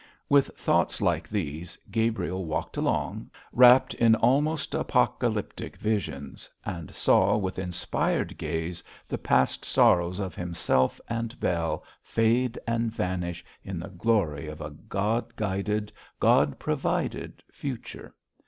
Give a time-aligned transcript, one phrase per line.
[0.29, 7.59] With thoughts like these, Gabriel walked along, wrapped in almost apocalyptic visions, and saw with
[7.59, 14.47] inspired gaze the past sorrows of himself and Bell fade and vanish in the glory
[14.47, 18.15] of a God guided, God provided future.